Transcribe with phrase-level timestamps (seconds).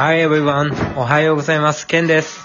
[0.00, 0.70] Hi everyone.
[0.96, 1.84] おはようございます。
[1.84, 2.38] ケンです。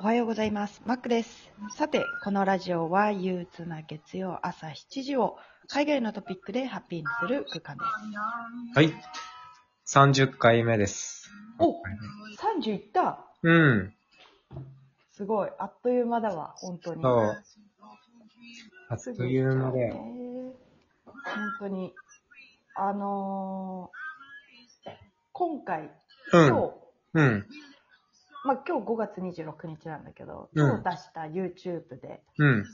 [0.00, 0.82] おはようございます。
[0.84, 1.52] マックです。
[1.76, 5.36] さて、このラジオは憂鬱な月曜朝7時を
[5.68, 8.76] 海外のトピックでハッピーにする空間です。
[8.76, 8.92] はい。
[9.86, 11.30] 30回目です。
[11.60, 11.80] お
[12.60, 13.94] !30 いったうん。
[15.12, 15.50] すごい。
[15.60, 17.02] あっという間だわ、本当に。
[17.02, 17.42] そう。
[18.88, 19.94] あっという間だえよ。
[19.94, 21.94] ー本当に。
[22.74, 24.06] あのー
[25.38, 25.90] 今回、うん。
[26.32, 26.74] 今日、
[27.14, 27.46] うん。
[28.44, 32.64] まあ、今日5月26日なんだけど、うん今日出した YouTube で、うん。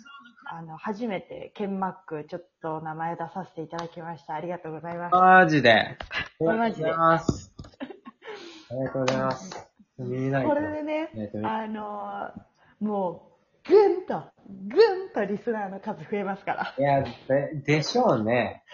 [0.44, 4.34] あの、初めてケンマック、ちょっと名前出させていただきました。
[4.34, 5.14] ありがとうございます。
[5.14, 5.96] マジで。
[6.40, 7.52] マジでありがとうございます。
[8.70, 9.68] ありがとうございます。
[9.98, 10.48] 見ないと。
[10.48, 13.30] これでねえっと、あのーも
[13.64, 16.74] う、ぐんと、ぐんとリスナーの数増えますから。
[16.76, 17.10] いや、で、
[17.64, 18.64] でしょうね。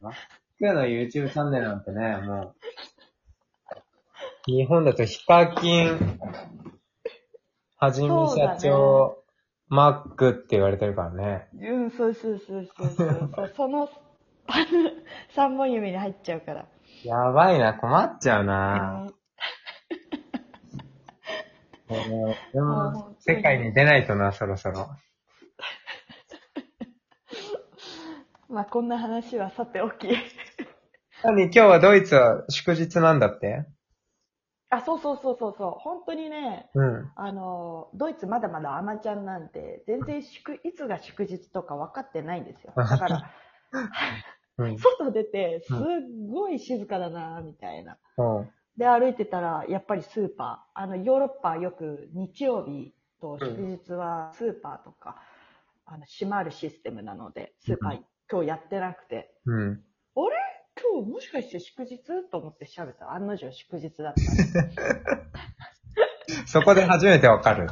[0.00, 0.14] マッ
[0.58, 2.54] クの YouTube チャンネルなんてね、もう、
[4.46, 6.18] 日本だとヒカキン、
[7.76, 9.22] はじめ社長、
[9.68, 11.48] マックって言われてるからね。
[11.60, 13.52] うん、そうそうそうそうそうそう。
[13.56, 13.88] その、
[15.34, 16.66] 三本指に入っちゃうから。
[17.04, 19.06] やばいな、困っちゃううな。
[21.88, 24.88] も、でもうも本当に世界に出ないとな、そろそろ。
[28.48, 30.08] まあ、こんな話はさておき。
[31.22, 33.66] 何、今日はドイツは祝日なんだって？
[34.70, 35.70] あ、そうそうそうそうそう。
[35.78, 37.10] 本当にね、うん。
[37.16, 42.72] あの、ドイツまだまだアマちゃんなんて、全然祝、いつが祝日とか分かってないんですよ。
[42.76, 43.30] だから、
[44.58, 44.76] うん。
[44.78, 45.76] 外出て、すっ
[46.30, 47.98] ごい静かだな、みたいな。
[48.18, 48.50] うん。
[48.76, 50.80] で、歩いてたら、やっぱりスーパー。
[50.80, 55.22] あの、ヨーロッパはよく日曜日と祝日はスーパーとか、
[55.86, 59.82] あの、閉まるシステムなので、スーパー、うん今日やってなくて、うん。
[60.80, 61.98] 今日もしかして祝日？
[62.30, 64.20] と思って調べたら、案の定祝日だった。
[66.46, 67.68] そこで初めてわかる。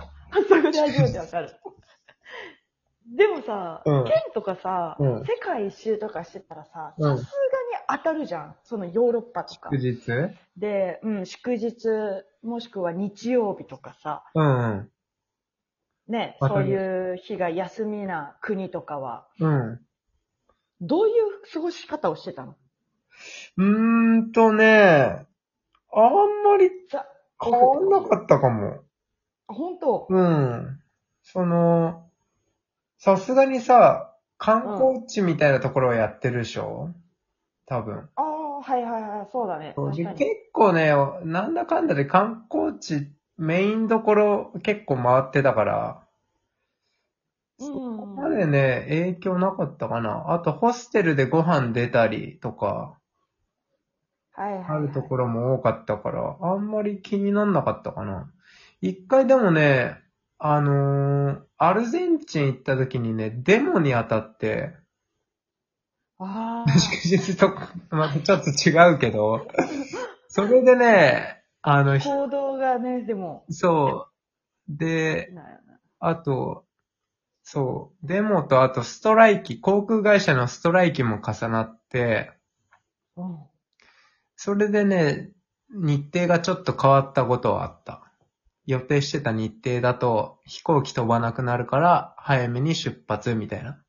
[0.49, 1.51] そこで初めてわかる。
[3.17, 7.31] でもさ、うん県とかさ、うん世界一周とかしてたらさ、うんさす
[7.89, 8.57] がに当たるじゃん。
[8.65, 9.79] そのヨーロッパとか祝。
[9.79, 10.01] 日？
[10.57, 11.89] で、うん、祝日、
[12.43, 14.91] もしくは日曜日とかさ、うん
[16.09, 19.49] ね、当たるそういう日が休みな国とかは、うん。
[19.49, 19.81] うん。
[20.81, 21.15] どういう
[21.53, 22.57] 過ごし方をしてたの？
[23.57, 25.27] うーんとね、
[25.93, 26.13] あん
[26.45, 27.07] まりさ、
[27.43, 28.85] 変わんなかったかも。
[29.49, 30.07] 本当？
[30.11, 30.81] うん。
[31.23, 32.11] その、
[32.99, 36.91] さすがにさ、観光地みたいなところをやってるでしょ？
[37.67, 38.09] 多分。
[38.17, 39.73] ああ、はいはいはい、そうだね。
[39.77, 40.19] 確でかに。
[40.19, 40.93] 結構ね、
[41.25, 46.03] なんだかんだで観光地、メインどころ結構回ってたから、
[47.59, 50.33] そこまでね、影響なかったかな。
[50.35, 52.99] あと、ホステルでご飯出たりとか、
[54.37, 54.65] はいはい、はい。
[54.69, 58.31] あるところも多かったから、あんまり気になんなかったかな。
[58.81, 59.97] 一回でもね、
[60.39, 64.75] あのーアルゼンチン行った時にね、デモに当たって、
[66.19, 66.79] ああ。
[66.79, 69.47] 祝日とか、またちょっと違うけど、
[70.29, 74.09] それでね、あの、ひ行動がね、でも、そ
[74.69, 75.33] う、で、
[75.99, 76.67] あと、
[77.43, 82.33] そう、デモとあとストライキ、航空会社のストライキも重なって、
[83.17, 83.39] うん。
[84.37, 85.31] それでね、
[85.71, 88.03] 日程がちょっと変わったことはあった。
[88.67, 93.81] 予定してた日程だと飛行機飛ばなくなるから早めに出発みたいな。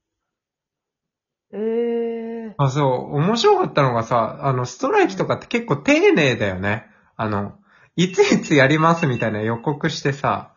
[1.51, 6.85] ええあ、そう、面白かったのがさ、あの、ストライキとかって結構丁寧だよね。
[7.15, 7.53] あの、
[7.95, 10.53] いついつやりますみたいな予告してさ、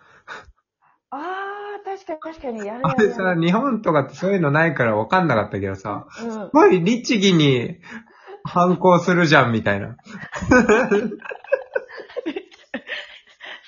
[1.11, 3.09] ああ、確かに確かに、やるあやるやる。
[3.09, 6.51] れさ、日本とかってそういうのないからわかんなかったけどさ、うんす。
[6.53, 7.79] ごい律儀に
[8.45, 9.97] 反抗するじゃんみたいな。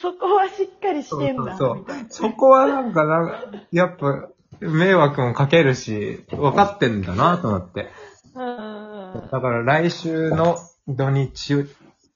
[0.00, 1.56] そこはしっかりしてんだ。
[1.56, 4.28] そうそこはなんかな、やっぱ、
[4.60, 7.90] 迷惑もかけるし、分かってんだなと思って。
[8.34, 10.56] うんだから来週の
[10.88, 11.66] 土日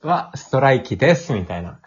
[0.02, 1.80] はストライキです、みたいな。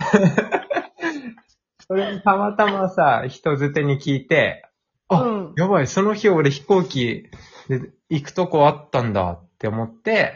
[1.86, 4.68] それにたまたまさ、人づてに聞いて、
[5.08, 7.30] あ、うんやばい、その日俺飛行機
[7.68, 10.34] で行くとこあったんだって思って、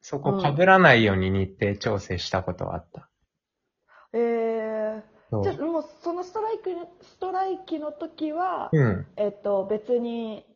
[0.00, 3.08] そこ被らないように日程調整したことはあった。
[4.12, 6.70] ええそうじゃあもうそのストライク、
[7.02, 9.06] ストライキの時は、うん。
[9.16, 10.46] えっと、別に、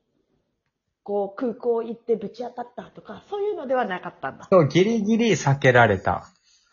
[1.02, 4.48] こう、空港行ってぶち当たったとか、そういうのではなかったんだ。
[4.50, 6.28] そう、ギリギリ避けられた。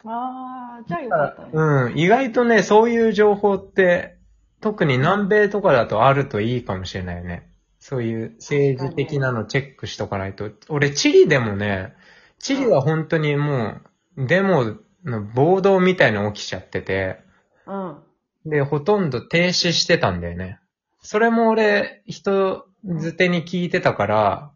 [0.06, 1.50] ああ、じゃあよかったね。
[1.54, 4.18] うん、意外とね、そういう情報って、
[4.62, 7.49] 特に南米とかだとあるといいかもしれないよね。
[7.80, 10.52] そういう政治的なのチェックしとかないと。
[10.68, 11.96] 俺、チリでもね、
[12.38, 13.80] チリは本当にも
[14.18, 17.20] う、デモの暴動みたいの起きちゃってて、
[17.66, 18.04] うん。
[18.46, 20.60] で、ほとんど停止してたんだよね。
[21.02, 24.52] それも俺、人づてに聞いてたから、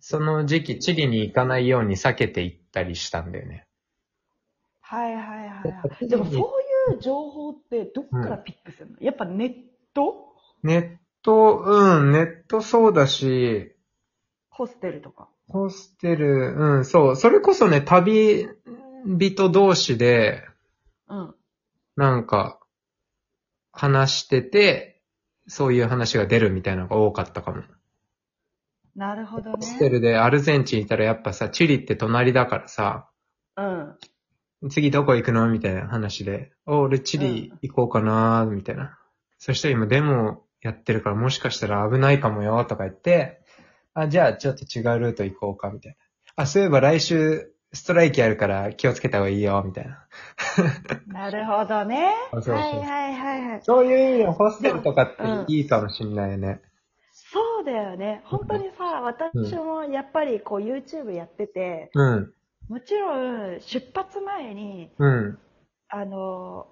[0.00, 3.66] その時期、チリに行かないように避けて行ったりしたんだよね。
[4.82, 6.08] はいはいはいはい。
[6.08, 6.30] でもそ
[6.90, 9.54] ういう情報ってどっからピックするの、やっぱネッ
[9.94, 10.34] ト？
[10.62, 13.74] ネット、うん、ネットそうだし、
[14.50, 15.28] ホステルとか。
[15.48, 18.48] ホステル、うん、そう、それこそね、旅
[19.04, 20.44] 人同士で、
[21.08, 21.34] うん。
[21.96, 22.60] なんか、
[23.72, 25.02] 話してて、
[25.48, 27.62] そういう話が出るみたいなのが多かったかも。
[28.96, 29.90] なるほどホステね。
[29.90, 33.08] ルでアルゼンチンいたらやっぱさ、チリって隣だからさ、
[33.56, 33.98] うん。
[34.70, 35.48] 次どこ行くの？
[35.48, 38.96] みたいな話で、お、俺チリ行こうかなみたいな。
[39.38, 43.40] そしたら今デモやってるからもしかしたら危ないかもよとか言って、
[43.92, 45.96] あ、じゃあちょっと違うルート行こうかみたいな。
[46.42, 50.06] あ、そういえば来週ストライキあるから気をつけた方がいいよみたいな。
[51.06, 52.14] なるほどね。
[52.32, 53.60] そうそうはいはいはいはい。
[53.62, 56.62] そういう意味でホステルとかってうんいいかもしんないよね。
[57.12, 58.22] そうだよね。
[58.24, 62.32] 本当にさ、私もやっぱりこう YouTube やってて、うん。
[62.68, 63.16] もちろ
[63.56, 65.38] ん出発前に、うん。
[65.88, 66.66] あの、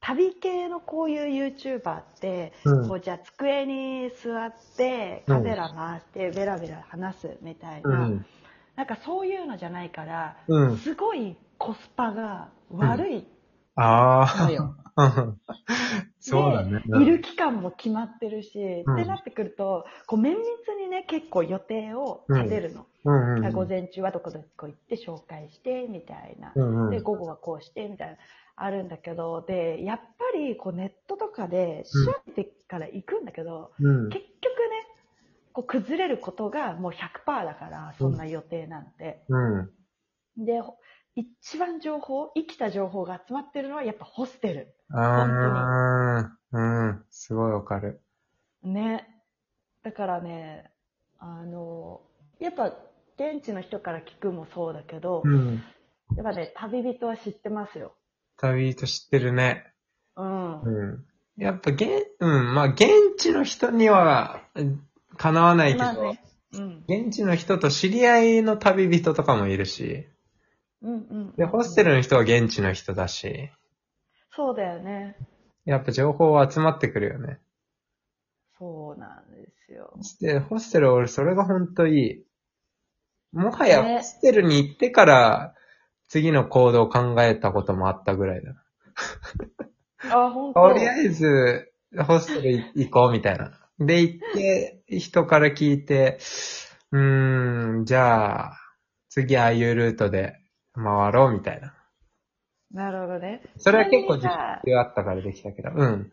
[0.00, 8.26] 旅系のこういう YouTuber って、うんこうじゃあ机に座ってうんカメラ回してベラベラ話すみたいな、うん。
[8.76, 10.78] なんかそういうのじゃないから、うん。
[10.78, 13.26] すごいコスパが悪い
[13.74, 14.74] あのよ。
[14.96, 15.34] あ。
[16.20, 16.82] そうだね。
[16.84, 20.46] でいる期間も決まってるし、うんってなってくると、こう綿密
[20.80, 22.86] にね、結構予定を立てるの。
[23.04, 23.52] うんうん。
[23.52, 26.52] 午前中はどこどこ行って紹介して、みたいな。
[26.54, 26.90] うんうん。
[26.90, 28.16] で、午後はこうして、みたいな。
[28.62, 30.04] あるんだけど、で、やっぱ
[30.36, 34.08] りこうネットとかで調べてから行くんだけど、うん。
[34.08, 34.86] 結局ね、
[35.52, 39.24] こう崩れることがもう100%だから、そんな予定なんて。
[39.28, 40.44] うん。
[40.44, 40.76] で、ほ
[41.14, 44.74] 一番情報、生きた情報が集まってるのはやっぱホステル。
[44.92, 46.60] ああ、う
[46.92, 47.04] ん。
[47.10, 48.00] すごいわかる。
[48.62, 49.06] ね。
[49.82, 50.70] だからね、
[51.18, 52.00] あの、
[52.38, 52.66] やっぱ
[53.16, 55.62] 現地の人から聞くもそうだけど、うん。
[56.16, 57.94] やっぱね、旅人は知ってますよ。
[58.38, 59.72] 旅人知ってるね。
[60.16, 60.62] うん。
[60.62, 61.04] うん。
[61.36, 61.84] やっぱ、現、
[62.20, 62.88] うん、まあ、現
[63.18, 64.84] 地の人には、うん
[65.18, 66.22] 叶わないけど、まあね。
[66.54, 66.84] うん。
[66.88, 70.06] 現地の人と知り合いの旅人とかもいるし、
[70.80, 71.34] うんうん。
[71.36, 73.50] で、ホステルの人は現地の人だし、
[74.34, 75.16] そうだよね。
[75.64, 77.40] やっぱ情報は集まってくるよね。
[78.58, 79.92] そうなんですよ。
[80.20, 82.24] で、ホステル俺それがほんといい。
[83.32, 85.54] もはやねホステルに行ってから、
[86.08, 88.54] 次の行動を考えたこともあったぐらいだ。
[90.10, 91.72] あ、本当とりあえず、
[92.06, 93.52] ホステル行こうみたいな。
[93.78, 96.18] で、行って、人から聞いて、
[96.92, 98.56] うーん、じゃあ、
[99.08, 100.34] 次ああいうルートで
[100.74, 101.74] 回ろうみたいな。
[102.72, 103.42] なるほどね。
[103.56, 105.70] それは結構自ちなみにさ信があったからできたけど。
[105.74, 106.12] うん。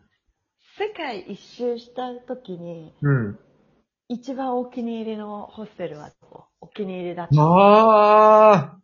[0.78, 3.38] 世界一周した時に、うん。
[4.08, 6.44] 一番お気に入りのホステルはどこ？
[6.60, 7.42] お気に入りだった。
[7.42, 8.78] ああ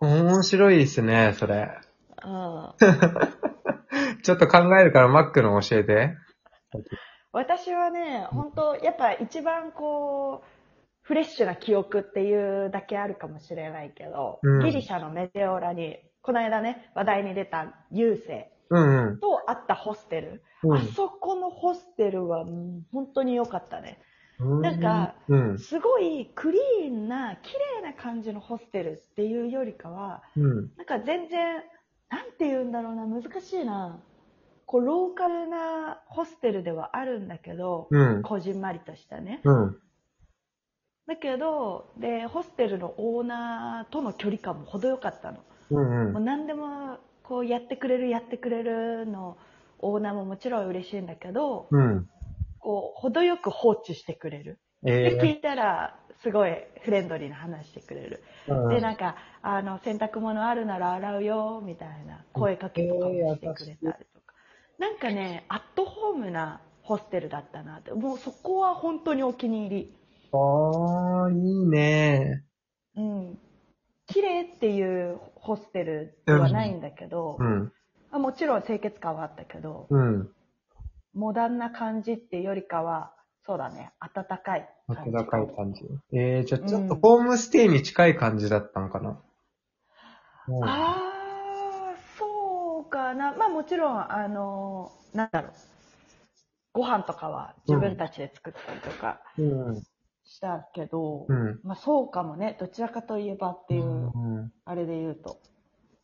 [0.00, 1.70] 面白いですね、それ。
[2.24, 2.74] うん
[4.22, 6.16] ちょっと考えるからマックの教えて。
[7.32, 10.46] 私はね、本当やっぱ一番こう、
[11.02, 19.20] フレッシュな記憶っていうだけあるかもしれないけど、うんギリシャのメテオラに、この間ね、話題に出たユーセうんうん。
[19.20, 20.42] と会ったホステル。
[20.64, 24.00] うんあそこのホステルはうん本当に良かったね。
[24.40, 24.60] うん。
[24.60, 25.58] なんかうん。
[25.58, 30.70] すごいクリーンな、綺麗な感じのホステルっていうよりかは、うん。
[30.76, 31.62] なんか全然、
[32.10, 34.00] なんて言うんだろうな、難しいな。
[34.66, 38.22] こう、ローカルなホステルではあるんだけど、うん。
[38.22, 39.40] こじんまりとしたね。
[39.44, 39.80] うん。
[41.06, 45.38] だけど、で、ホステルのオーナーとの距離感も程よかったの。
[45.70, 46.12] うん。
[46.12, 49.36] もう何でも、こう、やってくれる、やってくれるの、
[49.78, 52.08] オーナーももちろん嬉しいんだけど、うん。
[52.66, 54.58] こう、程よく放置してくれる。
[54.82, 56.50] で、聞えいたら、すごい
[56.82, 58.24] フレンドリーな話してくれる。
[58.48, 58.68] ー。
[58.70, 64.34] で、なんか、あの、洗濯物あるなら洗うよ、みたいな声かけとかもしてくれたりとか。
[64.80, 67.92] なんかね、アットホームなホステルだったなって。
[67.92, 69.94] もうそこは本当にお気に入り。
[70.32, 72.42] あー、いいね。
[72.96, 73.38] うん。
[74.08, 77.72] 綺麗っていうホステルではないんだけど、うん。
[78.10, 80.35] あもちろん清潔感はあったけど、うん。
[81.16, 83.12] モダンな感じってよりかは、
[83.46, 85.12] そうだね、暖かい感じ。
[85.12, 85.82] 暖かい感じ。
[86.12, 89.10] えー、じゃあちょっとうんホームステイに近い感じだったのかな？
[89.10, 93.32] うんああ、そうかな。
[93.32, 95.52] まあもちろん、あの、なんだろう。
[96.72, 99.42] ご飯とかは自分たちで作ったりとかう
[99.72, 99.82] ん。
[100.24, 101.60] したけど、うん。
[101.64, 102.56] まあそうかもね。
[102.60, 104.52] どちらかといえばっていう、うん。
[104.66, 105.38] あれで言うと。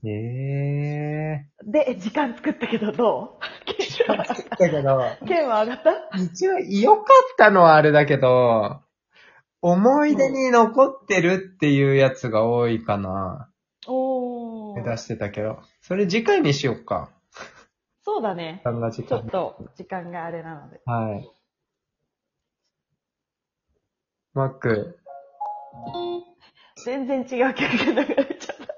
[0.05, 3.39] ええで、時間作ったけどど
[3.69, 3.72] う？
[4.59, 6.19] だけど、剣は上がった？
[6.19, 7.07] 一応良かっ
[7.37, 8.81] たのはあれだけど、
[9.61, 13.49] 思い出に残ってるっていうやつが多いかな。
[13.87, 14.83] おー。
[14.85, 15.61] 出してたけど。
[15.81, 17.11] それ次回にしよっか。
[18.05, 18.63] そうだね。
[18.65, 19.27] ちょっ。
[19.27, 20.81] と時間があれなので。
[20.85, 21.31] はい。
[24.35, 24.99] マック。
[26.85, 28.73] 全然違う曲が流れちゃった。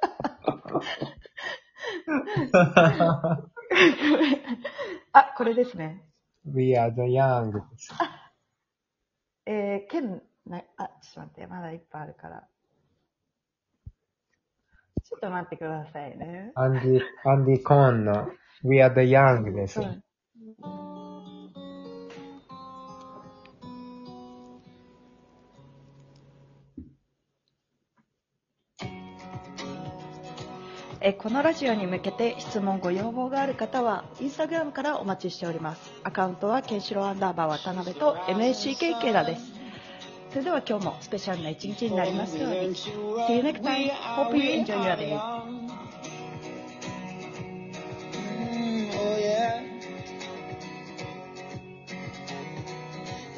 [5.17, 6.03] あ、これですね。
[6.45, 7.95] We are the young です。
[9.47, 12.49] えー、剣、な、あ、ちょっと待って、まだいっぱいあるから。
[15.05, 16.51] ちょっと待ってくださいね。
[16.57, 18.29] アンディ、アンディ・コーンの
[18.65, 19.81] We are the young です。
[19.81, 20.04] うん
[31.07, 35.93] えこのラジオに向けて質問ご要望がある方は、インスタグラムからお待ちしております。
[36.03, 39.53] アカウントは、ケンシロウアンダーバー渡辺と MACK ケイダです。
[40.31, 42.75] それでは今日もスペシャルな一日になりますように。
[42.75, 42.91] See
[43.37, 43.91] you next time.
[44.17, 45.21] Hope you enjoy your day.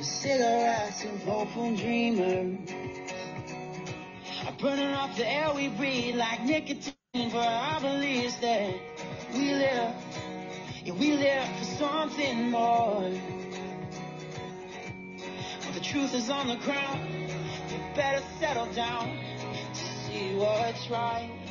[0.01, 2.59] Cigarettes of hopeful dreamer
[4.47, 8.75] are burning off the air we breathe like nicotine for our beliefs that
[9.33, 9.95] we live,
[10.85, 13.11] yeah, we live for something more.
[15.65, 17.09] But the truth is on the ground.
[17.71, 19.19] You better settle down
[19.73, 21.46] to see what's right.